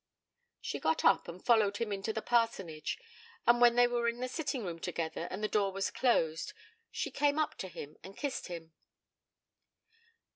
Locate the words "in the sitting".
4.07-4.65